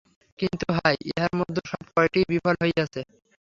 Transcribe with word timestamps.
কিন্তু 0.39 0.65
হায়! 0.77 0.97
ইহার 1.09 1.33
মধ্যে 1.39 1.61
সব 1.71 1.83
কয়টিই 1.93 2.25
বিফল 2.31 2.55
হইয়াছে। 2.63 3.01